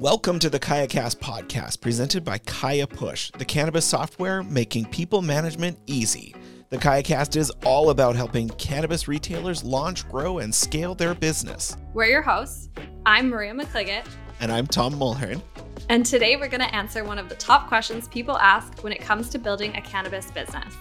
Welcome 0.00 0.38
to 0.38 0.48
the 0.48 0.60
KayaCast 0.60 1.16
podcast, 1.16 1.80
presented 1.80 2.24
by 2.24 2.38
Kaya 2.38 2.86
Push, 2.86 3.32
the 3.32 3.44
cannabis 3.44 3.84
software 3.84 4.44
making 4.44 4.84
people 4.84 5.22
management 5.22 5.76
easy. 5.88 6.36
The 6.68 6.76
KayaCast 6.76 7.34
is 7.34 7.50
all 7.64 7.90
about 7.90 8.14
helping 8.14 8.48
cannabis 8.50 9.08
retailers 9.08 9.64
launch, 9.64 10.08
grow, 10.08 10.38
and 10.38 10.54
scale 10.54 10.94
their 10.94 11.14
business. 11.14 11.76
We're 11.94 12.06
your 12.06 12.22
hosts. 12.22 12.68
I'm 13.06 13.28
Maria 13.28 13.52
McCliggett. 13.52 14.06
And 14.38 14.52
I'm 14.52 14.68
Tom 14.68 14.94
Mulhern. 14.94 15.42
And 15.88 16.06
today 16.06 16.36
we're 16.36 16.46
going 16.46 16.60
to 16.60 16.72
answer 16.72 17.02
one 17.02 17.18
of 17.18 17.28
the 17.28 17.34
top 17.34 17.66
questions 17.66 18.06
people 18.06 18.38
ask 18.38 18.84
when 18.84 18.92
it 18.92 19.00
comes 19.00 19.28
to 19.30 19.38
building 19.40 19.74
a 19.74 19.80
cannabis 19.80 20.30
business. 20.30 20.76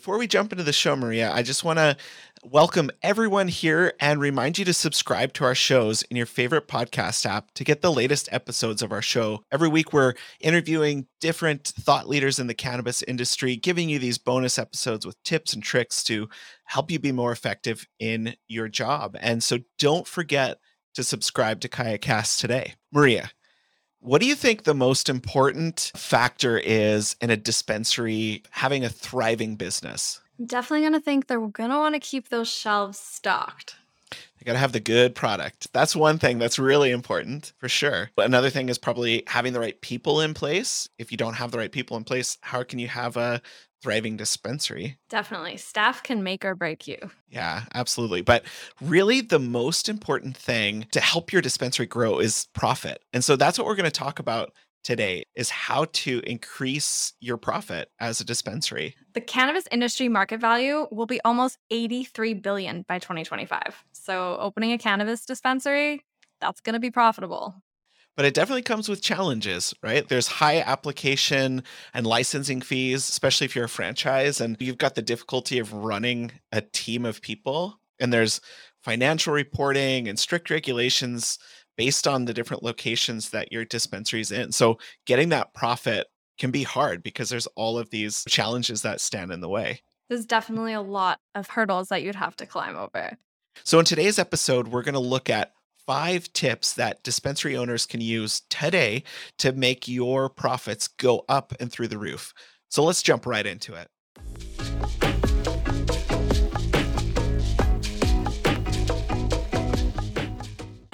Before 0.00 0.16
we 0.16 0.26
jump 0.26 0.50
into 0.50 0.64
the 0.64 0.72
show, 0.72 0.96
Maria, 0.96 1.30
I 1.30 1.42
just 1.42 1.62
want 1.62 1.78
to 1.78 1.94
welcome 2.42 2.90
everyone 3.02 3.48
here 3.48 3.92
and 4.00 4.18
remind 4.18 4.56
you 4.56 4.64
to 4.64 4.72
subscribe 4.72 5.34
to 5.34 5.44
our 5.44 5.54
shows 5.54 6.00
in 6.04 6.16
your 6.16 6.24
favorite 6.24 6.68
podcast 6.68 7.26
app 7.26 7.52
to 7.52 7.64
get 7.64 7.82
the 7.82 7.92
latest 7.92 8.26
episodes 8.32 8.80
of 8.80 8.92
our 8.92 9.02
show. 9.02 9.44
Every 9.52 9.68
week, 9.68 9.92
we're 9.92 10.14
interviewing 10.40 11.06
different 11.20 11.66
thought 11.66 12.08
leaders 12.08 12.38
in 12.38 12.46
the 12.46 12.54
cannabis 12.54 13.02
industry, 13.02 13.56
giving 13.56 13.90
you 13.90 13.98
these 13.98 14.16
bonus 14.16 14.58
episodes 14.58 15.04
with 15.04 15.22
tips 15.22 15.52
and 15.52 15.62
tricks 15.62 16.02
to 16.04 16.30
help 16.64 16.90
you 16.90 16.98
be 16.98 17.12
more 17.12 17.30
effective 17.30 17.86
in 17.98 18.36
your 18.48 18.68
job. 18.68 19.18
And 19.20 19.44
so 19.44 19.58
don't 19.78 20.06
forget 20.06 20.60
to 20.94 21.04
subscribe 21.04 21.60
to 21.60 21.68
KayaCast 21.68 22.40
today. 22.40 22.72
Maria, 22.90 23.32
what 24.00 24.20
do 24.20 24.26
you 24.26 24.34
think 24.34 24.64
the 24.64 24.74
most 24.74 25.08
important 25.08 25.92
factor 25.94 26.58
is 26.58 27.16
in 27.20 27.30
a 27.30 27.36
dispensary 27.36 28.42
having 28.50 28.84
a 28.84 28.88
thriving 28.88 29.56
business? 29.56 30.20
I'm 30.38 30.46
definitely 30.46 30.80
going 30.80 30.94
to 30.94 31.00
think 31.00 31.26
they're 31.26 31.38
going 31.38 31.70
to 31.70 31.76
want 31.76 31.94
to 31.94 32.00
keep 32.00 32.30
those 32.30 32.48
shelves 32.48 32.98
stocked. 32.98 33.76
They 34.10 34.44
got 34.46 34.54
to 34.54 34.58
have 34.58 34.72
the 34.72 34.80
good 34.80 35.14
product. 35.14 35.70
That's 35.74 35.94
one 35.94 36.18
thing 36.18 36.38
that's 36.38 36.58
really 36.58 36.90
important 36.90 37.52
for 37.58 37.68
sure. 37.68 38.10
But 38.16 38.24
another 38.24 38.48
thing 38.48 38.70
is 38.70 38.78
probably 38.78 39.22
having 39.26 39.52
the 39.52 39.60
right 39.60 39.78
people 39.82 40.22
in 40.22 40.32
place. 40.32 40.88
If 40.98 41.12
you 41.12 41.18
don't 41.18 41.34
have 41.34 41.50
the 41.50 41.58
right 41.58 41.70
people 41.70 41.98
in 41.98 42.04
place, 42.04 42.38
how 42.40 42.62
can 42.62 42.78
you 42.78 42.88
have 42.88 43.18
a 43.18 43.42
thriving 43.82 44.16
dispensary. 44.16 44.98
Definitely. 45.08 45.56
Staff 45.56 46.02
can 46.02 46.22
make 46.22 46.44
or 46.44 46.54
break 46.54 46.86
you. 46.86 46.98
Yeah, 47.28 47.64
absolutely. 47.74 48.22
But 48.22 48.44
really, 48.80 49.20
the 49.20 49.38
most 49.38 49.88
important 49.88 50.36
thing 50.36 50.86
to 50.92 51.00
help 51.00 51.32
your 51.32 51.42
dispensary 51.42 51.86
grow 51.86 52.18
is 52.18 52.48
profit. 52.54 53.02
And 53.12 53.24
so 53.24 53.36
that's 53.36 53.58
what 53.58 53.66
we're 53.66 53.76
going 53.76 53.84
to 53.84 53.90
talk 53.90 54.18
about 54.18 54.52
today 54.82 55.24
is 55.34 55.50
how 55.50 55.86
to 55.92 56.20
increase 56.26 57.12
your 57.20 57.36
profit 57.36 57.90
as 58.00 58.20
a 58.20 58.24
dispensary. 58.24 58.96
The 59.12 59.20
cannabis 59.20 59.64
industry 59.70 60.08
market 60.08 60.40
value 60.40 60.86
will 60.90 61.06
be 61.06 61.20
almost 61.24 61.58
83 61.70 62.34
billion 62.34 62.84
by 62.88 62.98
2025. 62.98 63.84
So 63.92 64.36
opening 64.40 64.72
a 64.72 64.78
cannabis 64.78 65.26
dispensary, 65.26 66.02
that's 66.40 66.60
going 66.60 66.74
to 66.74 66.80
be 66.80 66.90
profitable 66.90 67.54
but 68.16 68.26
it 68.26 68.34
definitely 68.34 68.62
comes 68.62 68.88
with 68.88 69.02
challenges, 69.02 69.74
right? 69.82 70.06
There's 70.08 70.26
high 70.26 70.60
application 70.60 71.62
and 71.94 72.06
licensing 72.06 72.60
fees, 72.60 73.08
especially 73.08 73.46
if 73.46 73.56
you're 73.56 73.64
a 73.64 73.68
franchise 73.68 74.40
and 74.40 74.56
you've 74.60 74.78
got 74.78 74.94
the 74.94 75.02
difficulty 75.02 75.58
of 75.58 75.72
running 75.72 76.32
a 76.52 76.60
team 76.60 77.04
of 77.04 77.22
people. 77.22 77.80
And 77.98 78.12
there's 78.12 78.40
financial 78.82 79.32
reporting 79.32 80.08
and 80.08 80.18
strict 80.18 80.50
regulations 80.50 81.38
based 81.76 82.06
on 82.06 82.24
the 82.24 82.34
different 82.34 82.62
locations 82.62 83.30
that 83.30 83.52
your 83.52 83.64
dispensary's 83.64 84.30
in. 84.30 84.52
So 84.52 84.78
getting 85.06 85.30
that 85.30 85.54
profit 85.54 86.06
can 86.38 86.50
be 86.50 86.62
hard 86.62 87.02
because 87.02 87.28
there's 87.28 87.46
all 87.48 87.78
of 87.78 87.90
these 87.90 88.24
challenges 88.28 88.82
that 88.82 89.00
stand 89.00 89.30
in 89.30 89.40
the 89.40 89.48
way. 89.48 89.80
There's 90.08 90.26
definitely 90.26 90.72
a 90.72 90.82
lot 90.82 91.20
of 91.34 91.48
hurdles 91.48 91.88
that 91.88 92.02
you'd 92.02 92.16
have 92.16 92.34
to 92.36 92.46
climb 92.46 92.76
over. 92.76 93.16
So, 93.62 93.78
in 93.78 93.84
today's 93.84 94.18
episode, 94.18 94.68
we're 94.68 94.82
going 94.82 94.94
to 94.94 95.00
look 95.00 95.30
at 95.30 95.52
five 95.86 96.32
tips 96.32 96.74
that 96.74 97.02
dispensary 97.02 97.56
owners 97.56 97.86
can 97.86 98.00
use 98.00 98.42
today 98.50 99.02
to 99.38 99.52
make 99.52 99.88
your 99.88 100.28
profits 100.28 100.88
go 100.88 101.24
up 101.28 101.52
and 101.60 101.72
through 101.72 101.88
the 101.88 101.98
roof. 101.98 102.32
So 102.68 102.84
let's 102.84 103.02
jump 103.02 103.26
right 103.26 103.46
into 103.46 103.74
it. 103.74 103.88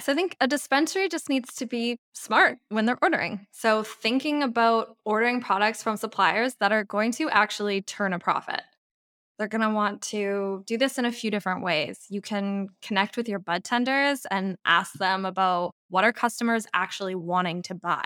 So 0.06 0.12
I 0.12 0.14
think 0.14 0.36
a 0.41 0.47
dispensary 0.47 1.08
just 1.08 1.28
needs 1.28 1.53
to 1.56 1.66
be 1.66 1.98
smart 2.12 2.58
when 2.68 2.86
they're 2.86 2.97
ordering. 3.03 3.48
So 3.50 3.82
thinking 3.82 4.44
about 4.44 4.97
ordering 5.04 5.41
products 5.41 5.82
from 5.82 5.97
suppliers 5.97 6.54
that 6.60 6.70
are 6.70 6.84
going 6.84 7.10
to 7.14 7.28
actually 7.30 7.82
turn 7.82 8.12
a 8.12 8.20
profit. 8.20 8.62
They're 9.38 9.48
going 9.48 9.62
to 9.62 9.70
want 9.70 10.02
to 10.02 10.64
do 10.66 10.78
this 10.78 10.98
in 10.98 11.04
a 11.04 11.12
few 11.12 11.30
different 11.30 11.62
ways. 11.62 12.00
You 12.08 12.20
can 12.20 12.69
connect 12.80 13.16
with 13.16 13.28
your 13.28 13.38
bud 13.38 13.64
tenders 13.64 14.26
and 14.30 14.56
ask 14.64 14.94
them 14.94 15.24
about 15.24 15.72
what 15.88 16.04
are 16.04 16.12
customers 16.12 16.66
actually 16.72 17.14
wanting 17.14 17.62
to 17.62 17.74
buy. 17.74 18.04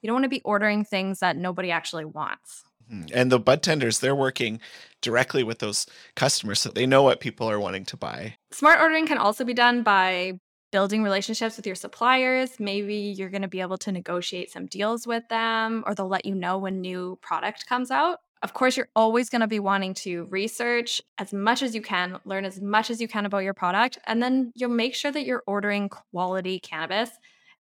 You 0.00 0.08
don't 0.08 0.14
want 0.14 0.24
to 0.24 0.28
be 0.28 0.42
ordering 0.44 0.84
things 0.84 1.20
that 1.20 1.36
nobody 1.36 1.70
actually 1.70 2.04
wants. 2.04 2.64
Mm-hmm. 2.92 3.06
And 3.14 3.32
the 3.32 3.38
bud 3.38 3.62
tenders, 3.62 4.00
they're 4.00 4.14
working 4.14 4.60
directly 5.00 5.42
with 5.42 5.60
those 5.60 5.86
customers 6.16 6.60
so 6.60 6.70
they 6.70 6.86
know 6.86 7.02
what 7.02 7.20
people 7.20 7.48
are 7.50 7.60
wanting 7.60 7.84
to 7.86 7.96
buy. 7.96 8.36
Smart 8.50 8.80
ordering 8.80 9.06
can 9.06 9.18
also 9.18 9.44
be 9.44 9.54
done 9.54 9.82
by 9.82 10.38
building 10.72 11.02
relationships 11.02 11.56
with 11.56 11.66
your 11.66 11.76
suppliers. 11.76 12.58
Maybe 12.58 12.96
you're 12.96 13.30
going 13.30 13.42
to 13.42 13.48
be 13.48 13.60
able 13.60 13.78
to 13.78 13.92
negotiate 13.92 14.50
some 14.50 14.66
deals 14.66 15.06
with 15.06 15.22
them, 15.28 15.84
or 15.86 15.94
they'll 15.94 16.08
let 16.08 16.24
you 16.24 16.34
know 16.34 16.58
when 16.58 16.80
new 16.80 17.18
product 17.22 17.66
comes 17.66 17.90
out. 17.90 18.18
Of 18.42 18.54
course, 18.54 18.76
you're 18.76 18.88
always 18.96 19.30
going 19.30 19.40
to 19.40 19.46
be 19.46 19.60
wanting 19.60 19.94
to 19.94 20.24
research 20.24 21.00
as 21.18 21.32
much 21.32 21.62
as 21.62 21.76
you 21.76 21.80
can, 21.80 22.18
learn 22.24 22.44
as 22.44 22.60
much 22.60 22.90
as 22.90 23.00
you 23.00 23.06
can 23.06 23.24
about 23.24 23.44
your 23.44 23.54
product, 23.54 23.98
and 24.04 24.20
then 24.20 24.52
you'll 24.56 24.70
make 24.70 24.96
sure 24.96 25.12
that 25.12 25.24
you're 25.24 25.44
ordering 25.46 25.88
quality 25.88 26.58
cannabis. 26.58 27.10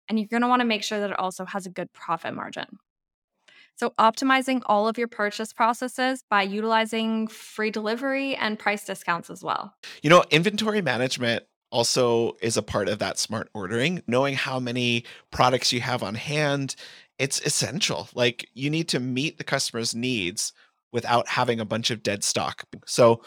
And 0.07 0.17
you're 0.17 0.27
going 0.27 0.43
to 0.43 0.47
want 0.47 0.61
to 0.61 0.65
make 0.65 0.83
sure 0.83 0.99
that 0.99 1.09
it 1.09 1.19
also 1.19 1.43
has 1.45 1.65
a 1.65 1.69
good 1.69 1.91
profit 1.91 2.33
margin. 2.33 2.77
So, 3.75 3.91
optimizing 3.99 4.61
all 4.65 4.87
of 4.87 4.97
your 4.97 5.07
purchase 5.07 5.51
processes 5.51 6.23
by 6.29 6.43
utilizing 6.43 7.27
free 7.27 7.71
delivery 7.71 8.35
and 8.35 8.57
price 8.57 8.85
discounts 8.85 9.29
as 9.29 9.43
well. 9.43 9.75
You 10.01 10.09
know, 10.09 10.23
inventory 10.31 10.81
management 10.81 11.43
also 11.71 12.37
is 12.41 12.55
a 12.55 12.63
part 12.63 12.87
of 12.87 12.99
that 12.99 13.19
smart 13.19 13.49
ordering. 13.53 14.01
Knowing 14.07 14.35
how 14.35 14.59
many 14.59 15.03
products 15.31 15.73
you 15.73 15.81
have 15.81 16.01
on 16.01 16.15
hand, 16.15 16.75
it's 17.19 17.41
essential. 17.41 18.09
Like, 18.15 18.49
you 18.53 18.69
need 18.69 18.87
to 18.89 18.99
meet 18.99 19.37
the 19.37 19.43
customer's 19.43 19.93
needs 19.93 20.53
without 20.91 21.27
having 21.27 21.59
a 21.59 21.65
bunch 21.65 21.91
of 21.91 22.03
dead 22.03 22.23
stock. 22.23 22.63
So, 22.85 23.21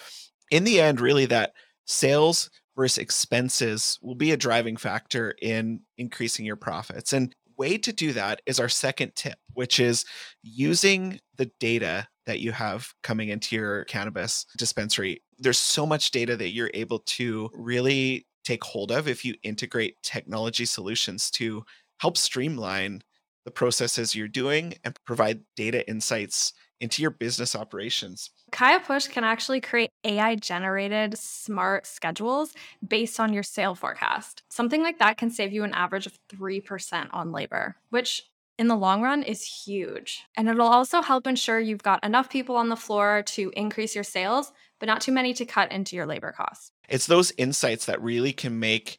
in 0.50 0.65
the 0.65 0.81
end, 0.81 1.00
really, 1.00 1.26
that 1.26 1.53
sales 1.87 2.50
versus 2.76 2.98
expenses 2.98 3.98
will 4.03 4.15
be 4.15 4.32
a 4.32 4.37
driving 4.37 4.76
factor 4.76 5.34
in 5.41 5.81
increasing 5.98 6.44
your 6.44 6.56
profits. 6.56 7.12
And 7.12 7.34
way 7.60 7.76
to 7.76 7.93
do 7.93 8.12
that 8.15 8.41
is 8.47 8.59
our 8.59 8.71
second 8.71 9.12
tip, 9.15 9.38
which 9.53 9.78
is 9.78 10.06
using 10.43 11.21
the 11.37 11.50
data 11.60 12.09
that 12.26 12.41
you 12.41 12.53
have 12.53 12.94
coming 13.03 13.28
into 13.28 13.54
your 13.54 13.84
cannabis 13.84 14.47
dispensary. 14.56 15.22
There's 15.38 15.59
so 15.59 15.84
much 15.84 16.10
data 16.10 16.37
that 16.37 16.53
you're 16.53 16.71
able 16.72 17.00
to 17.00 17.50
really 17.53 18.27
take 18.44 18.65
hold 18.65 18.91
of 18.91 19.09
if 19.09 19.25
you 19.25 19.34
integrate 19.42 20.03
technology 20.03 20.65
solutions 20.65 21.31
to 21.32 21.62
help 21.98 22.16
streamline 22.16 23.03
the 23.44 23.50
processes 23.50 24.15
you're 24.15 24.28
doing 24.28 24.75
and 24.84 24.98
provide 25.04 25.41
data 25.54 25.87
insights 25.88 26.54
into 26.80 27.02
your 27.02 27.10
business 27.10 27.54
operations. 27.54 28.30
Kaya 28.50 28.80
Push 28.80 29.08
can 29.08 29.24
actually 29.24 29.60
create 29.60 29.91
AI 30.04 30.34
generated 30.34 31.16
smart 31.16 31.86
schedules 31.86 32.52
based 32.86 33.20
on 33.20 33.32
your 33.32 33.42
sale 33.42 33.74
forecast. 33.74 34.42
Something 34.50 34.82
like 34.82 34.98
that 34.98 35.18
can 35.18 35.30
save 35.30 35.52
you 35.52 35.62
an 35.64 35.74
average 35.74 36.06
of 36.06 36.18
3% 36.32 37.08
on 37.12 37.32
labor, 37.32 37.76
which 37.91 38.22
in 38.58 38.68
the 38.68 38.76
long 38.76 39.00
run 39.00 39.22
is 39.22 39.64
huge. 39.64 40.24
And 40.36 40.48
it'll 40.48 40.66
also 40.66 41.00
help 41.00 41.26
ensure 41.26 41.58
you've 41.58 41.82
got 41.82 42.04
enough 42.04 42.28
people 42.28 42.56
on 42.56 42.68
the 42.68 42.76
floor 42.76 43.22
to 43.28 43.50
increase 43.56 43.94
your 43.94 44.04
sales, 44.04 44.52
but 44.78 44.86
not 44.86 45.00
too 45.00 45.12
many 45.12 45.33
to 45.34 45.47
cut 45.47 45.72
into 45.72 45.97
your 45.97 46.04
labor 46.06 46.33
costs. 46.33 46.72
It's 46.88 47.06
those 47.06 47.33
insights 47.38 47.86
that 47.86 48.03
really 48.03 48.33
can 48.33 48.59
make 48.59 48.98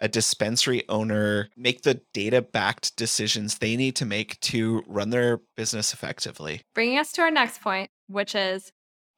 a 0.00 0.08
dispensary 0.08 0.82
owner 0.88 1.50
make 1.56 1.82
the 1.82 2.00
data 2.12 2.42
backed 2.42 2.96
decisions 2.96 3.58
they 3.58 3.76
need 3.76 3.96
to 3.96 4.06
make 4.06 4.40
to 4.40 4.82
run 4.86 5.10
their 5.10 5.40
business 5.56 5.92
effectively. 5.92 6.62
Bringing 6.74 6.98
us 6.98 7.12
to 7.12 7.22
our 7.22 7.30
next 7.30 7.60
point, 7.60 7.90
which 8.08 8.34
is 8.34 8.72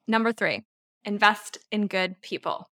number 0.07 0.31
three 0.31 0.63
invest 1.05 1.57
in 1.71 1.87
good 1.87 2.21
people. 2.21 2.69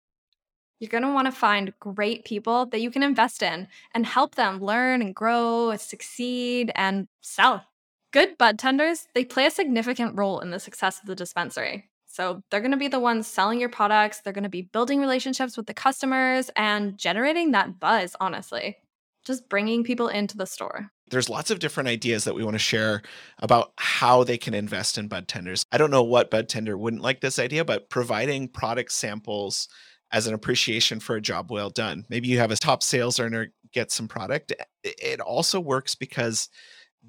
You're 0.79 0.89
going 0.89 1.03
to 1.03 1.11
want 1.11 1.25
to 1.25 1.31
find 1.31 1.73
great 1.79 2.23
people 2.25 2.67
that 2.67 2.81
you 2.81 2.91
can 2.91 3.01
invest 3.01 3.41
in 3.41 3.67
and 3.93 4.05
help 4.05 4.35
them 4.35 4.59
learn 4.59 5.01
and 5.01 5.15
grow, 5.15 5.71
and 5.71 5.81
succeed, 5.81 6.71
and 6.75 7.07
sell. 7.21 7.65
Good 8.13 8.37
bud 8.37 8.59
tenders, 8.59 9.07
they 9.15 9.25
play 9.25 9.47
a 9.47 9.51
significant 9.51 10.15
role 10.15 10.39
in 10.39 10.51
the 10.51 10.59
success 10.59 10.99
of 10.99 11.07
the 11.07 11.15
dispensary. 11.15 11.89
So 12.17 12.41
they're 12.49 12.61
going 12.61 12.71
to 12.71 12.77
be 12.77 12.87
the 12.87 12.99
ones 12.99 13.27
selling 13.27 13.59
your 13.59 13.69
products. 13.69 14.21
They're 14.21 14.33
going 14.33 14.41
to 14.41 14.49
be 14.49 14.63
building 14.63 14.99
relationships 14.99 15.55
with 15.55 15.67
the 15.67 15.73
customers 15.75 16.49
and 16.55 16.97
generating 16.97 17.51
that 17.51 17.79
buzz, 17.79 18.15
honestly, 18.19 18.75
just 19.23 19.47
bringing 19.49 19.83
people 19.83 20.07
into 20.07 20.35
the 20.35 20.47
store. 20.47 20.89
There's 21.11 21.29
lots 21.29 21.51
of 21.51 21.59
different 21.59 21.89
ideas 21.89 22.23
that 22.23 22.33
we 22.33 22.43
want 22.43 22.55
to 22.55 22.59
share 22.59 23.03
about 23.37 23.71
how 23.77 24.23
they 24.23 24.39
can 24.39 24.55
invest 24.55 24.97
in 24.97 25.07
bud 25.07 25.27
tenders. 25.27 25.63
I 25.71 25.77
don't 25.77 25.91
know 25.91 26.01
what 26.01 26.31
bud 26.31 26.49
tender 26.49 26.75
wouldn't 26.75 27.03
like 27.03 27.21
this 27.21 27.37
idea, 27.37 27.63
but 27.63 27.91
providing 27.91 28.47
product 28.47 28.93
samples 28.93 29.67
as 30.11 30.25
an 30.25 30.33
appreciation 30.33 30.99
for 30.99 31.17
a 31.17 31.21
job 31.21 31.51
well 31.51 31.69
done. 31.69 32.03
Maybe 32.09 32.29
you 32.29 32.39
have 32.39 32.49
a 32.49 32.55
top 32.55 32.81
sales 32.81 33.19
earner 33.19 33.53
get 33.73 33.91
some 33.91 34.07
product. 34.07 34.53
It 34.83 35.19
also 35.19 35.59
works 35.59 35.93
because 35.93 36.49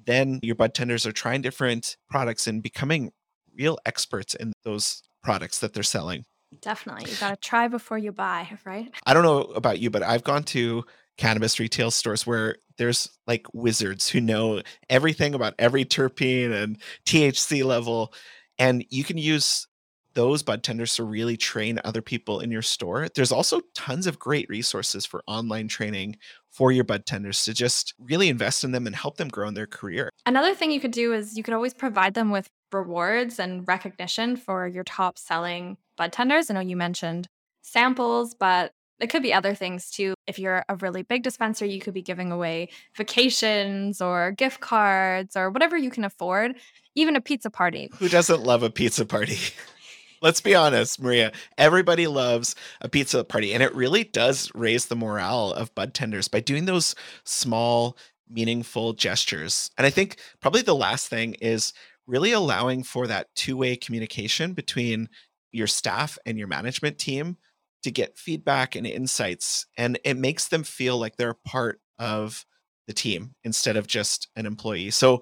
then 0.05 0.39
your 0.43 0.53
bud 0.53 0.75
tenders 0.75 1.07
are 1.07 1.11
trying 1.11 1.41
different 1.41 1.97
products 2.11 2.45
and 2.45 2.61
becoming 2.61 3.11
real 3.59 3.77
experts 3.85 4.33
in 4.33 4.53
those 4.63 5.03
products 5.21 5.59
that 5.59 5.73
they're 5.73 5.83
selling. 5.83 6.25
Definitely. 6.61 7.11
You 7.11 7.17
got 7.17 7.29
to 7.29 7.47
try 7.47 7.67
before 7.67 7.97
you 7.97 8.11
buy, 8.11 8.49
right? 8.65 8.91
I 9.05 9.13
don't 9.13 9.23
know 9.23 9.41
about 9.41 9.79
you, 9.79 9.89
but 9.89 10.01
I've 10.01 10.23
gone 10.23 10.43
to 10.45 10.83
cannabis 11.17 11.59
retail 11.59 11.91
stores 11.91 12.25
where 12.25 12.55
there's 12.77 13.09
like 13.27 13.45
wizards 13.53 14.07
who 14.07 14.21
know 14.21 14.61
everything 14.89 15.33
about 15.35 15.53
every 15.59 15.83
terpene 15.83 16.51
and 16.51 16.77
THC 17.05 17.63
level. 17.63 18.13
And 18.57 18.85
you 18.89 19.03
can 19.03 19.17
use 19.17 19.67
those 20.13 20.41
bud 20.41 20.63
tenders 20.63 20.95
to 20.95 21.03
really 21.03 21.37
train 21.37 21.79
other 21.83 22.01
people 22.01 22.39
in 22.39 22.51
your 22.51 22.61
store. 22.61 23.07
There's 23.13 23.31
also 23.31 23.61
tons 23.75 24.07
of 24.07 24.17
great 24.17 24.49
resources 24.49 25.05
for 25.05 25.23
online 25.27 25.67
training 25.67 26.17
for 26.49 26.71
your 26.71 26.83
bud 26.83 27.05
tenders 27.05 27.43
to 27.45 27.53
just 27.53 27.93
really 27.99 28.27
invest 28.27 28.63
in 28.63 28.71
them 28.71 28.87
and 28.87 28.95
help 28.95 29.17
them 29.17 29.27
grow 29.27 29.47
in 29.47 29.53
their 29.53 29.67
career. 29.67 30.09
Another 30.25 30.55
thing 30.55 30.71
you 30.71 30.79
could 30.79 30.91
do 30.91 31.13
is 31.13 31.37
you 31.37 31.43
could 31.43 31.53
always 31.53 31.73
provide 31.73 32.15
them 32.15 32.31
with 32.31 32.49
rewards 32.71 33.39
and 33.39 33.67
recognition 33.67 34.35
for 34.35 34.67
your 34.67 34.83
top 34.83 35.17
selling 35.17 35.77
bud 35.97 36.11
tenders. 36.11 36.49
I 36.49 36.53
know 36.53 36.59
you 36.59 36.75
mentioned 36.75 37.27
samples, 37.61 38.33
but 38.33 38.73
it 38.99 39.09
could 39.09 39.23
be 39.23 39.33
other 39.33 39.55
things 39.55 39.89
too. 39.89 40.13
If 40.27 40.39
you're 40.39 40.63
a 40.67 40.75
really 40.75 41.03
big 41.03 41.23
dispenser, 41.23 41.65
you 41.65 41.79
could 41.79 41.93
be 41.93 42.01
giving 42.01 42.31
away 42.31 42.69
vacations 42.95 44.01
or 44.01 44.31
gift 44.31 44.59
cards 44.59 45.35
or 45.35 45.49
whatever 45.49 45.77
you 45.77 45.89
can 45.89 46.03
afford, 46.03 46.55
even 46.95 47.15
a 47.15 47.21
pizza 47.21 47.49
party. 47.49 47.89
Who 47.99 48.09
doesn't 48.09 48.43
love 48.43 48.63
a 48.63 48.69
pizza 48.69 49.05
party? 49.05 49.37
Let's 50.21 50.41
be 50.41 50.53
honest, 50.53 51.01
Maria. 51.01 51.31
Everybody 51.57 52.05
loves 52.07 52.53
a 52.81 52.89
pizza 52.89 53.23
party, 53.23 53.53
and 53.53 53.63
it 53.63 53.73
really 53.73 54.03
does 54.03 54.51
raise 54.53 54.87
the 54.87 54.95
morale 54.95 55.53
of 55.53 55.73
bud 55.75 55.93
tenders 55.93 56.27
by 56.27 56.41
doing 56.41 56.65
those 56.65 56.93
small, 57.23 57.97
meaningful 58.29 58.91
gestures. 58.91 59.71
And 59.77 59.87
I 59.87 59.89
think 59.89 60.17
probably 60.41 60.61
the 60.61 60.75
last 60.75 61.07
thing 61.07 61.35
is 61.35 61.71
really 62.09 62.31
allowing 62.31 62.83
for 62.83 63.07
that 63.07 63.27
two 63.35 63.55
way 63.55 63.75
communication 63.75 64.53
between 64.53 65.07
your 65.51 65.67
staff 65.67 66.17
and 66.25 66.37
your 66.37 66.47
management 66.47 66.97
team 66.97 67.37
to 67.83 67.91
get 67.91 68.17
feedback 68.17 68.75
and 68.75 68.85
insights. 68.85 69.65
And 69.77 69.99
it 70.03 70.17
makes 70.17 70.47
them 70.47 70.63
feel 70.63 70.97
like 70.97 71.15
they're 71.15 71.37
part 71.45 71.79
of 71.97 72.45
the 72.87 72.93
team 72.93 73.35
instead 73.43 73.77
of 73.77 73.87
just 73.87 74.27
an 74.35 74.45
employee. 74.45 74.89
So 74.89 75.21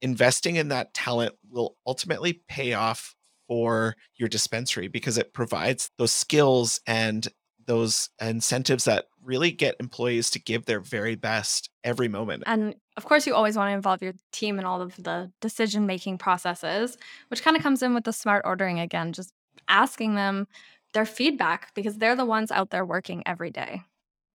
investing 0.00 0.56
in 0.56 0.68
that 0.68 0.94
talent 0.94 1.34
will 1.50 1.76
ultimately 1.86 2.40
pay 2.48 2.72
off 2.72 3.16
for 3.48 3.96
your 4.16 4.28
dispensary 4.28 4.88
because 4.88 5.18
it 5.18 5.32
provides 5.32 5.90
those 5.98 6.12
skills 6.12 6.80
and 6.86 7.26
those 7.66 8.10
incentives 8.20 8.84
that 8.84 9.06
really 9.28 9.50
get 9.50 9.76
employees 9.78 10.30
to 10.30 10.40
give 10.40 10.64
their 10.64 10.80
very 10.80 11.14
best 11.14 11.68
every 11.84 12.08
moment. 12.08 12.42
And 12.46 12.74
of 12.96 13.04
course, 13.04 13.26
you 13.26 13.34
always 13.34 13.56
want 13.56 13.68
to 13.68 13.74
involve 13.74 14.02
your 14.02 14.14
team 14.32 14.58
in 14.58 14.64
all 14.64 14.80
of 14.80 14.96
the 14.96 15.30
decision 15.40 15.86
making 15.86 16.18
processes, 16.18 16.96
which 17.28 17.42
kind 17.42 17.56
of 17.56 17.62
comes 17.62 17.82
in 17.82 17.94
with 17.94 18.04
the 18.04 18.12
smart 18.12 18.42
ordering 18.46 18.80
again, 18.80 19.12
just 19.12 19.32
asking 19.68 20.14
them 20.14 20.48
their 20.94 21.04
feedback 21.04 21.74
because 21.74 21.98
they're 21.98 22.16
the 22.16 22.24
ones 22.24 22.50
out 22.50 22.70
there 22.70 22.84
working 22.84 23.22
every 23.26 23.50
day. 23.50 23.82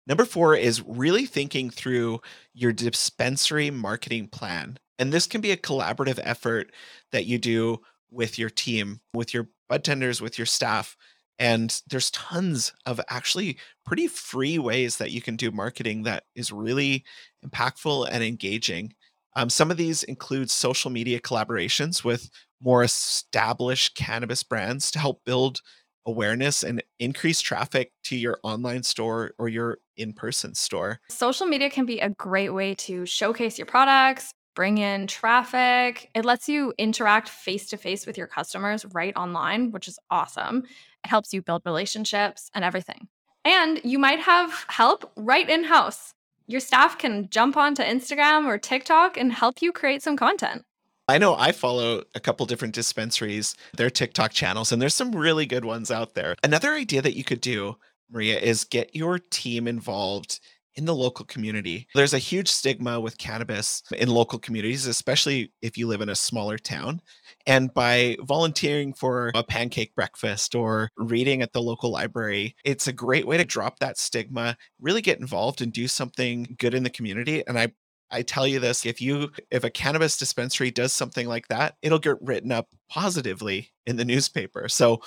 Number 0.08 0.26
four 0.26 0.56
is 0.56 0.84
really 0.86 1.26
thinking 1.26 1.70
through 1.70 2.22
your 2.54 2.74
dispensary 2.74 3.72
marketing 3.72 4.28
plan. 4.28 4.78
And 5.00 5.14
this 5.14 5.26
can 5.26 5.42
be 5.42 5.52
a 5.52 5.58
collaborative 5.58 6.20
effort 6.22 6.72
that 7.12 7.26
you 7.26 7.38
do 7.38 7.80
with 8.12 8.38
your 8.38 8.50
team, 8.50 9.00
with 9.14 9.34
your 9.34 9.48
bud 9.70 9.84
tenders, 9.86 10.22
with 10.22 10.38
your 10.38 10.46
staff. 10.46 10.98
And 11.42 11.82
there's 11.90 12.12
tons 12.12 12.72
of 12.86 13.02
actually 13.10 13.58
pretty 13.84 14.08
free 14.08 14.60
ways 14.60 14.98
that 14.98 15.10
you 15.10 15.24
can 15.24 15.36
do 15.36 15.50
marketing 15.50 16.04
that 16.04 16.26
is 16.36 16.52
really 16.52 17.04
impactful 17.44 18.08
and 18.12 18.24
engaging. 18.24 18.94
Um, 19.36 19.50
some 19.50 19.72
of 19.72 19.78
these 19.78 20.04
include 20.04 20.52
social 20.52 20.92
media 20.92 21.20
collaborations 21.20 22.04
with 22.04 22.30
more 22.62 22.84
established 22.84 23.96
cannabis 23.96 24.44
brands 24.44 24.92
to 24.92 25.00
help 25.00 25.26
build 25.26 25.62
awareness 26.06 26.62
and 26.62 26.84
increase 27.00 27.42
traffic 27.42 27.92
to 28.04 28.16
your 28.16 28.38
online 28.44 28.84
store 28.84 29.32
or 29.40 29.50
your 29.50 29.80
in 29.98 30.14
person 30.14 30.54
store. 30.54 31.00
Social 31.10 31.48
media 31.48 31.72
can 31.72 31.88
be 31.88 32.00
a 32.02 32.10
great 32.10 32.50
way 32.50 32.76
to 32.76 33.04
showcase 33.08 33.58
your 33.58 33.66
products, 33.66 34.32
bring 34.56 34.78
in 34.78 35.08
traffic. 35.08 36.10
It 36.14 36.26
lets 36.26 36.50
you 36.50 36.74
interact 36.78 37.30
face 37.30 37.70
to 37.70 37.78
face 37.78 38.06
with 38.06 38.18
your 38.18 38.28
customers 38.28 38.86
right 38.86 39.16
online, 39.16 39.72
which 39.72 39.88
is 39.88 40.00
awesome. 40.10 40.64
It 41.04 41.08
helps 41.08 41.34
you 41.34 41.42
build 41.42 41.62
relationships 41.66 42.50
and 42.54 42.64
everything. 42.64 43.08
And 43.44 43.82
you 43.84 43.98
might 43.98 44.20
have 44.20 44.66
help 44.68 45.12
right 45.16 45.50
in 45.50 45.64
house. 45.64 46.14
Your 46.48 46.60
staff 46.60 46.98
can 46.98 47.30
jump 47.30 47.56
onto 47.58 47.82
Instagram 47.82 48.46
or 48.46 48.58
TikTok 48.58 49.18
and 49.18 49.32
help 49.32 49.62
you 49.62 49.72
create 49.72 50.04
some 50.04 50.18
content. 50.18 50.64
I 51.08 51.18
know 51.18 51.36
I 51.36 51.52
follow 51.52 52.04
a 52.14 52.20
couple 52.20 52.46
different 52.46 52.74
dispensaries, 52.74 53.56
their 53.76 53.90
TikTok 53.90 54.32
channels, 54.32 54.72
and 54.72 54.82
there's 54.82 54.96
some 54.96 55.16
really 55.16 55.46
good 55.46 55.66
ones 55.66 55.92
out 55.92 56.14
there. 56.14 56.36
Another 56.44 56.74
idea 56.74 57.02
that 57.02 57.18
you 57.18 57.24
could 57.24 57.42
do, 57.42 57.78
Maria, 58.10 58.40
is 58.40 58.64
get 58.64 58.96
your 58.96 59.20
team 59.20 59.68
involved 59.68 60.40
in 60.76 60.86
the 60.86 60.96
local 60.96 61.26
community. 61.26 61.88
There's 61.96 62.14
a 62.14 62.20
huge 62.20 62.48
stigma 62.48 63.00
with 63.00 63.18
cannabis 63.18 63.84
in 63.98 64.10
local 64.10 64.40
communities, 64.40 64.88
especially 64.88 65.52
if 65.62 65.78
you 65.78 65.88
live 65.88 66.02
in 66.02 66.10
a 66.10 66.16
smaller 66.16 66.58
town. 66.58 67.02
And 67.46 67.74
by 67.74 68.18
volunteering 68.22 68.94
for 68.94 69.32
a 69.36 69.44
pancake 69.44 69.96
breakfast 69.96 70.56
or 70.56 70.90
reading 70.98 71.42
at 71.42 71.54
the 71.54 71.62
local 71.62 71.92
library, 71.92 72.56
it's 72.64 72.88
a 72.88 72.94
great 72.94 73.28
way 73.28 73.38
to 73.38 73.46
drop 73.46 73.80
that 73.80 73.98
stigma, 73.98 74.58
really 74.80 75.02
get 75.02 75.20
involved 75.20 75.62
and 75.62 75.74
do 75.74 75.88
something 75.88 76.56
good 76.60 76.74
in 76.74 76.84
the 76.84 76.90
community. 76.90 77.44
And 77.48 77.58
I 77.58 77.74
I 78.14 78.22
tell 78.24 78.46
you 78.46 78.60
this, 78.60 78.86
if 78.86 79.02
you 79.02 79.32
if 79.50 79.64
a 79.64 79.70
cannabis 79.70 80.18
dispensary 80.18 80.70
does 80.70 80.92
something 80.94 81.28
like 81.28 81.48
that, 81.48 81.76
it'll 81.82 82.00
get 82.00 82.22
written 82.22 82.52
up 82.52 82.68
positively 82.90 83.72
in 83.86 83.96
the 83.96 84.06
newspaper. 84.06 84.68
So 84.68 85.02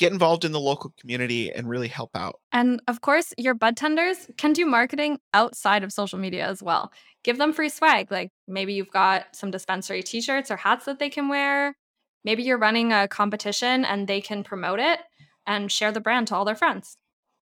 get 0.00 0.12
involved 0.12 0.46
in 0.46 0.52
the 0.52 0.58
local 0.58 0.92
community 0.98 1.52
and 1.52 1.68
really 1.68 1.86
help 1.86 2.10
out. 2.16 2.40
And 2.52 2.82
of 2.88 3.02
course, 3.02 3.34
your 3.36 3.54
bud 3.54 3.76
tenders 3.76 4.28
can 4.38 4.54
do 4.54 4.64
marketing 4.64 5.18
outside 5.34 5.84
of 5.84 5.92
social 5.92 6.18
media 6.18 6.46
as 6.48 6.62
well. 6.62 6.90
Give 7.22 7.36
them 7.36 7.52
free 7.52 7.68
swag. 7.68 8.10
Like 8.10 8.30
maybe 8.48 8.72
you've 8.72 8.90
got 8.90 9.36
some 9.36 9.50
dispensary 9.50 10.02
t 10.02 10.22
shirts 10.22 10.50
or 10.50 10.56
hats 10.56 10.86
that 10.86 10.98
they 10.98 11.10
can 11.10 11.28
wear. 11.28 11.76
Maybe 12.24 12.42
you're 12.42 12.58
running 12.58 12.92
a 12.92 13.08
competition 13.08 13.84
and 13.84 14.08
they 14.08 14.22
can 14.22 14.42
promote 14.42 14.80
it 14.80 15.00
and 15.46 15.70
share 15.70 15.92
the 15.92 16.00
brand 16.00 16.28
to 16.28 16.34
all 16.34 16.46
their 16.46 16.54
friends. 16.56 16.96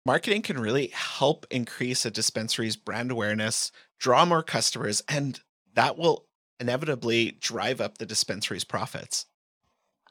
Marketing 0.07 0.41
can 0.41 0.59
really 0.59 0.89
help 0.89 1.47
increase 1.51 2.07
a 2.07 2.11
dispensary's 2.11 2.77
brand 2.77 3.11
awareness 3.11 3.71
draw 3.99 4.25
more 4.25 4.43
customers, 4.43 5.03
and 5.09 5.41
that 5.75 5.99
will 5.99 6.27
inevitably 6.61 7.37
drive 7.41 7.81
up 7.81 7.99
the 7.99 8.07
dispensary's 8.07 8.65
profits. 8.65 9.27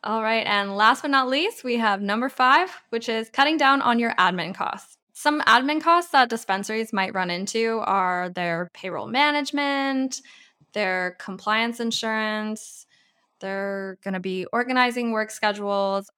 All 0.06 0.22
right. 0.22 0.46
And 0.46 0.78
last 0.78 1.02
but 1.02 1.10
not 1.10 1.28
least, 1.28 1.64
we 1.64 1.78
have 1.78 2.00
number 2.00 2.30
five, 2.30 2.70
which 2.90 3.10
is 3.10 3.28
cutting 3.32 3.58
down 3.58 3.82
on 3.82 3.98
your 3.98 4.14
admin 4.14 4.54
costs. 4.54 4.98
Some 5.14 5.42
admin 5.42 5.82
costs 5.82 6.12
that 6.12 6.30
dispensaries 6.30 6.94
might 6.94 7.16
run 7.16 7.32
into 7.32 7.80
are 7.86 8.30
their 8.30 8.70
payroll 8.74 9.08
management, 9.08 10.22
their 10.74 11.18
compliance 11.20 11.80
insurance, 11.80 12.86
they're 13.40 13.98
going 14.04 14.14
to 14.14 14.20
be 14.20 14.46
organizing 14.54 15.12
work 15.12 15.32
schedules, 15.32 16.10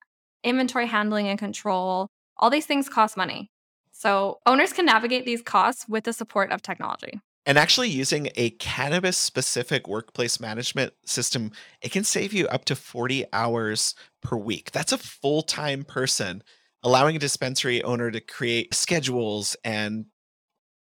inventory 0.44 0.86
handling 0.88 1.30
and 1.30 1.40
control. 1.40 2.10
All 2.36 2.50
these 2.50 2.66
things 2.66 2.90
cost 2.90 3.16
money. 3.16 3.52
So 3.94 4.40
owners 4.46 4.74
can 4.74 4.86
navigate 4.86 5.26
these 5.26 5.42
costs 5.42 5.88
with 5.88 6.04
the 6.04 6.14
support 6.14 6.52
of 6.52 6.62
technology. 6.62 7.22
And 7.48 7.58
actually 7.58 7.88
using 7.88 8.30
a 8.36 8.50
cannabis 8.50 9.18
specific 9.18 9.88
workplace 9.88 10.38
management 10.38 10.92
system, 11.06 11.52
it 11.82 11.94
can 11.94 12.04
save 12.04 12.34
you 12.34 12.46
up 12.50 12.66
to 12.66 12.76
40 12.76 13.24
hours 13.32 13.96
per 14.22 14.36
week. 14.36 14.72
That's 14.72 14.92
a 14.92 14.98
full 14.98 15.44
time 15.44 15.86
person, 15.86 16.44
allowing 16.84 17.16
a 17.16 17.20
dispensary 17.20 17.82
owner 17.84 18.12
to 18.12 18.20
create 18.20 18.74
schedules 18.74 19.56
and 19.64 20.08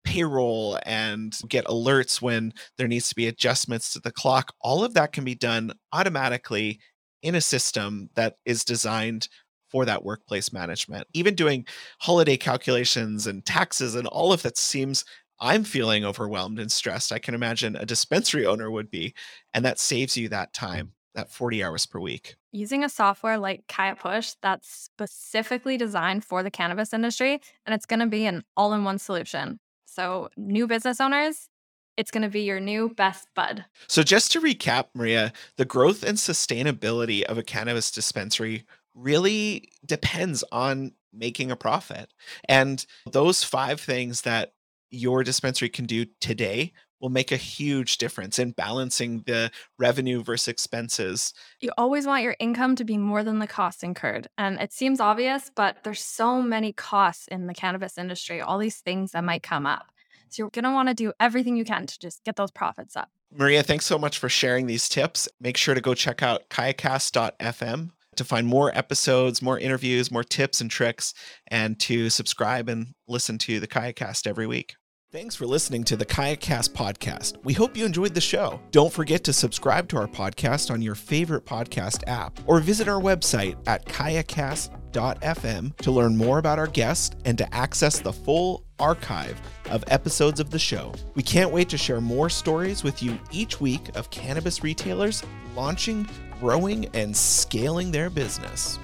payroll 0.04 0.80
and 0.88 1.38
get 1.48 1.66
alerts 1.66 2.20
when 2.20 2.52
there 2.80 2.88
needs 2.88 3.10
to 3.10 3.16
be 3.16 3.28
adjustments 3.28 3.94
to 3.94 4.00
the 4.00 4.12
clock. 4.12 4.52
All 4.60 4.84
of 4.84 4.96
that 4.96 5.14
can 5.14 5.24
be 5.24 5.36
done 5.36 5.72
automatically 5.94 6.80
in 7.22 7.36
a 7.36 7.42
system 7.42 8.10
that 8.16 8.38
is 8.44 8.66
designed 8.66 9.28
for 9.70 9.86
that 9.86 10.04
workplace 10.04 10.52
management. 10.52 11.06
Even 11.14 11.36
doing 11.36 11.66
holiday 12.00 12.38
calculations 12.38 13.28
and 13.28 13.46
taxes 13.46 13.94
and 13.94 14.08
all 14.08 14.34
of 14.34 14.42
that 14.42 14.58
seems 14.58 15.06
I'm 15.40 15.64
feeling 15.64 16.06
overwhelmed 16.06 16.60
and 16.60 16.72
stressed. 16.72 17.12
I 17.12 17.20
can 17.20 17.34
imagine 17.34 17.76
a 17.76 17.86
dispensary 17.86 18.46
owner 18.46 18.72
would 18.72 18.90
be. 18.90 19.14
And 19.54 19.66
that 19.66 19.80
saves 19.80 20.16
you 20.16 20.30
that 20.30 20.50
mm. 20.50 20.60
time, 20.60 20.94
that 21.14 21.32
40 21.32 21.64
hours 21.64 21.86
per 21.86 22.00
week. 22.00 22.36
Using 22.52 22.84
a 22.84 22.90
software 22.90 23.38
like 23.38 23.66
Kaya 23.68 23.96
Push 23.96 24.34
that's 24.42 24.70
specifically 24.70 25.78
designed 25.78 26.24
for 26.24 26.44
the 26.44 26.52
cannabis 26.52 26.94
industry, 26.94 27.42
and 27.66 27.74
it's 27.74 27.86
going 27.86 28.00
to 28.00 28.08
be 28.08 28.26
an 28.26 28.44
all 28.56 28.74
in 28.74 28.84
one 28.84 29.00
solution. 29.00 29.60
So, 29.86 30.30
new 30.38 30.68
business 30.68 31.00
owners, 31.00 31.50
it's 31.98 32.12
going 32.12 32.24
to 32.24 32.30
be 32.30 32.42
your 32.42 32.60
new 32.60 32.90
best 32.90 33.28
bud. 33.36 33.66
So, 33.88 34.04
just 34.04 34.32
to 34.34 34.42
recap, 34.42 34.88
Maria, 34.94 35.34
the 35.58 35.66
growth 35.66 36.04
and 36.04 36.18
sustainability 36.18 37.24
of 37.24 37.38
a 37.38 37.44
cannabis 37.44 37.92
dispensary 37.92 38.66
really 38.94 39.70
depends 39.86 40.44
on 40.52 40.94
making 41.14 41.52
a 41.52 41.56
profit. 41.56 42.14
And 42.48 42.86
those 43.10 43.44
five 43.44 43.80
things 43.80 44.22
that 44.22 44.54
your 44.96 45.24
dispensary 45.24 45.70
can 45.70 45.86
do 45.86 46.06
today 46.22 46.74
will 47.02 47.10
make 47.10 47.32
a 47.32 47.38
huge 47.38 47.98
difference 47.98 48.40
in 48.40 48.52
balancing 48.52 49.22
the 49.28 49.52
revenue 49.78 50.24
versus 50.24 50.48
expenses. 50.48 51.34
You 51.60 51.72
always 51.78 52.08
want 52.08 52.24
your 52.24 52.36
income 52.40 52.76
to 52.78 52.84
be 52.84 52.98
more 52.98 53.24
than 53.24 53.40
the 53.40 53.48
costs 53.48 53.84
incurred. 53.84 54.28
And 54.38 54.60
it 54.60 54.74
seems 54.74 55.00
obvious, 55.00 55.52
but 55.56 55.84
there's 55.84 56.02
so 56.02 56.42
many 56.42 56.74
costs 56.74 57.28
in 57.28 57.48
the 57.48 57.54
cannabis 57.54 57.98
industry, 57.98 58.42
all 58.42 58.58
these 58.58 58.78
things 58.78 59.12
that 59.12 59.24
might 59.24 59.44
come 59.44 59.66
up. 59.66 59.92
So 60.30 60.44
you're 60.44 60.50
going 60.50 60.64
to 60.64 60.72
want 60.72 60.90
to 60.90 60.96
do 60.96 61.14
everything 61.20 61.56
you 61.56 61.66
can 61.66 61.86
to 61.86 62.00
just 62.00 62.24
get 62.24 62.38
those 62.38 62.52
profits 62.52 62.96
up. 62.96 63.10
Maria, 63.32 63.64
thanks 63.64 63.86
so 63.86 63.98
much 63.98 64.18
for 64.18 64.30
sharing 64.30 64.66
these 64.66 64.90
tips. 64.90 65.28
Make 65.40 65.58
sure 65.58 65.76
to 65.76 65.82
go 65.82 65.94
check 65.94 66.24
out 66.24 66.50
kayacast.fm 66.50 67.92
to 68.16 68.24
find 68.24 68.48
more 68.48 68.76
episodes, 68.76 69.42
more 69.42 69.60
interviews, 69.60 70.12
more 70.12 70.24
tips 70.24 70.62
and 70.62 70.72
tricks, 70.72 71.14
and 71.48 71.80
to 71.82 72.10
subscribe 72.10 72.70
and 72.70 72.96
listen 73.08 73.38
to 73.40 73.60
the 73.60 73.68
KayaCast 73.68 74.26
every 74.26 74.48
week. 74.48 74.76
Thanks 75.16 75.34
for 75.34 75.48
listening 75.48 75.86
to 75.86 75.96
the 75.96 76.06
KayaCast 76.06 76.72
podcast. 76.72 77.42
We 77.46 77.54
hope 77.54 77.78
you 77.78 77.86
enjoyed 77.86 78.14
the 78.14 78.20
show. 78.20 78.60
Don't 78.72 78.92
forget 78.92 79.24
to 79.24 79.32
subscribe 79.32 79.88
to 79.88 79.98
our 79.98 80.08
podcast 80.08 80.70
on 80.70 80.82
your 80.82 80.94
favorite 80.94 81.46
podcast 81.46 82.04
app 82.06 82.38
or 82.46 82.60
visit 82.60 82.90
our 82.90 83.00
website 83.00 83.56
at 83.66 83.86
kayacast.fm 83.86 85.78
to 85.78 85.92
learn 85.92 86.18
more 86.18 86.40
about 86.40 86.60
our 86.60 86.68
guests 86.68 87.16
and 87.24 87.38
to 87.38 87.56
access 87.56 88.00
the 88.00 88.12
full 88.12 88.66
archive 88.78 89.42
of 89.70 89.86
episodes 89.88 90.42
of 90.42 90.50
the 90.50 90.60
show. 90.60 90.94
We 91.14 91.24
can't 91.24 91.52
wait 91.52 91.70
to 91.70 91.78
share 91.78 92.02
more 92.02 92.30
stories 92.30 92.84
with 92.84 93.02
you 93.02 93.18
each 93.32 93.62
week 93.62 93.96
of 93.96 94.10
cannabis 94.10 94.66
retailers 94.66 95.24
launching, 95.56 96.10
growing, 96.42 96.88
and 96.94 97.16
scaling 97.16 97.90
their 97.90 98.10
business. 98.10 98.80